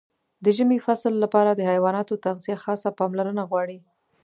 [0.43, 3.79] د ژمي فصل لپاره د حیواناتو تغذیه خاصه پاملرنه غواړي.